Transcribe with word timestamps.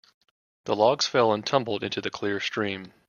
The 0.65 0.75
logs 0.75 1.05
fell 1.05 1.31
and 1.31 1.45
tumbled 1.45 1.83
into 1.83 2.01
the 2.01 2.09
clear 2.09 2.39
stream. 2.39 2.91